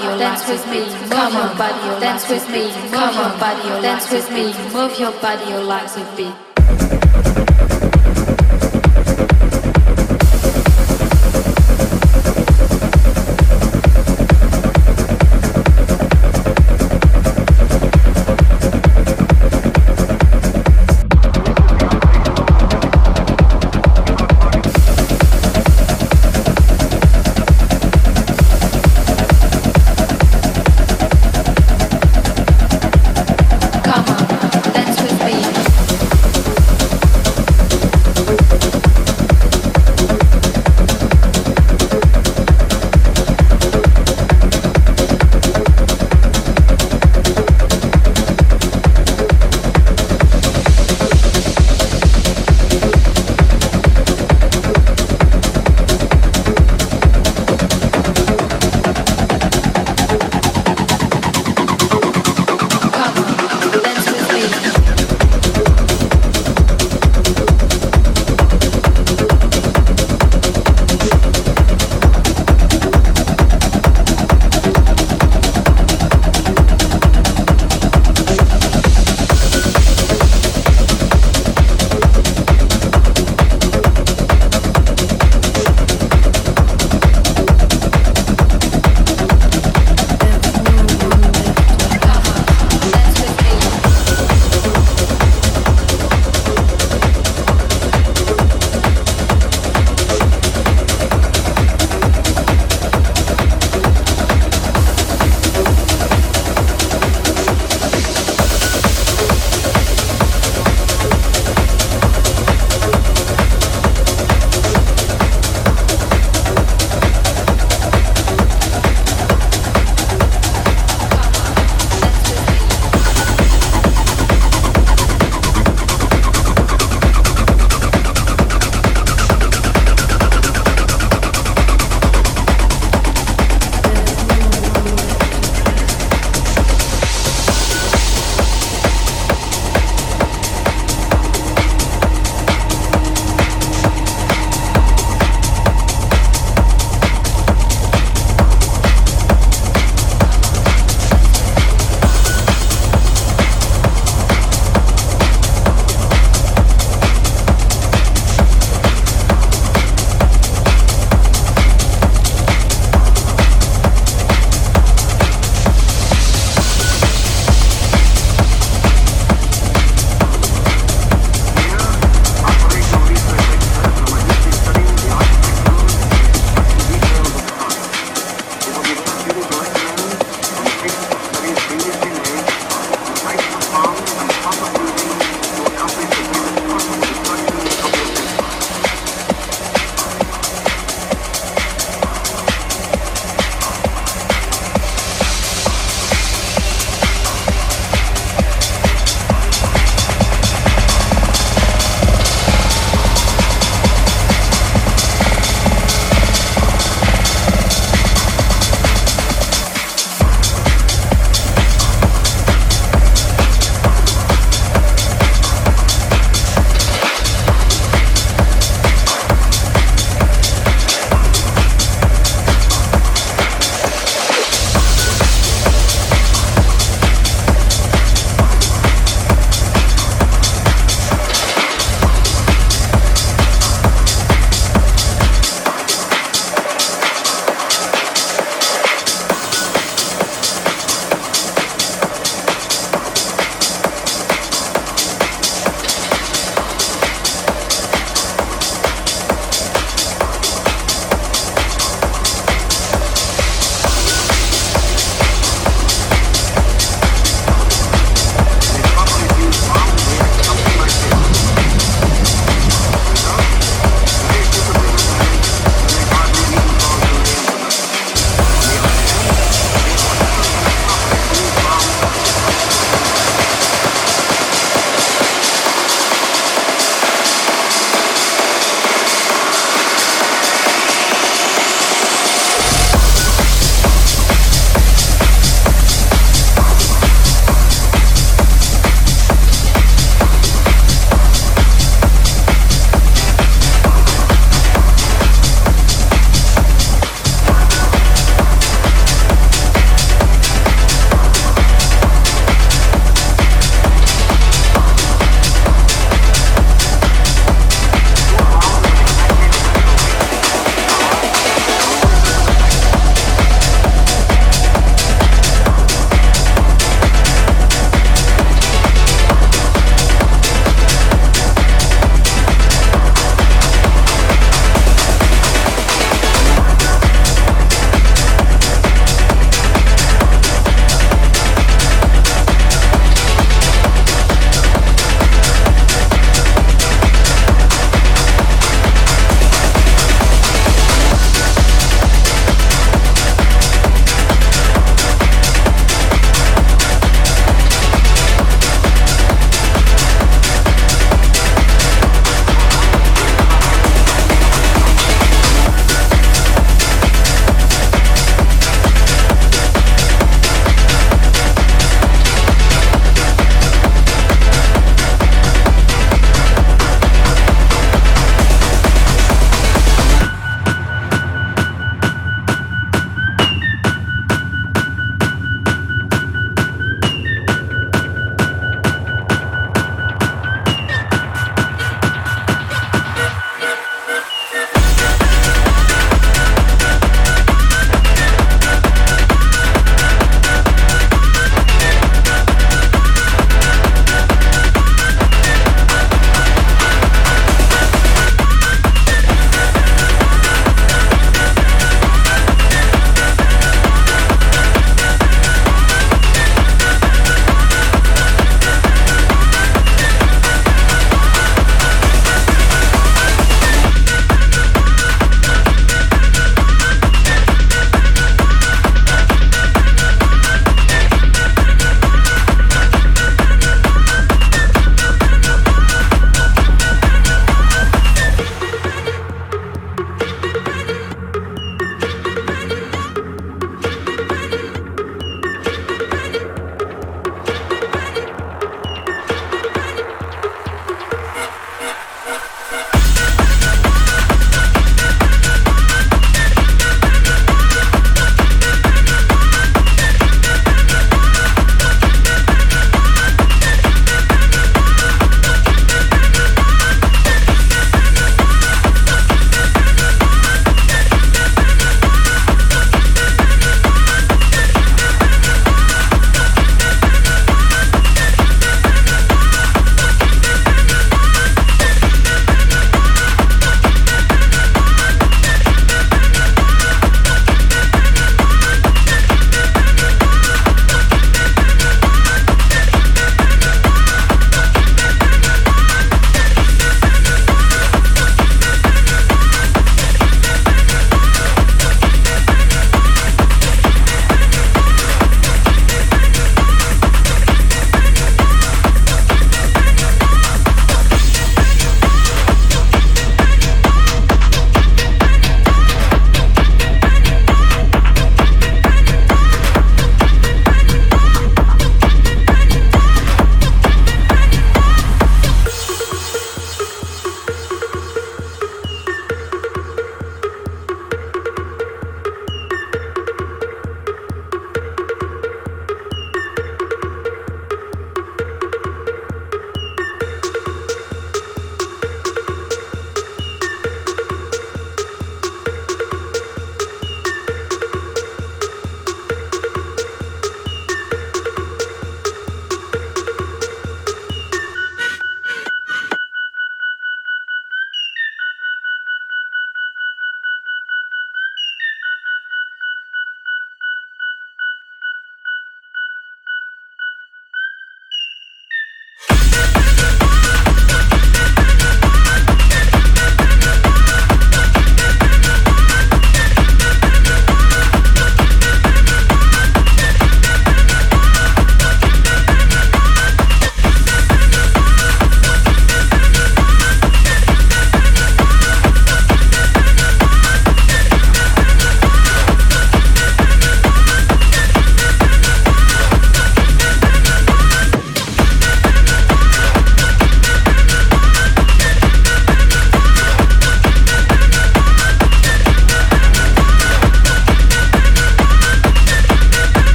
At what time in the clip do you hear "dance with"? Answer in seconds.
0.18-0.66, 2.00-2.48, 3.82-4.30